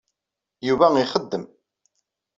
[0.67, 1.45] Yuba ixeddem.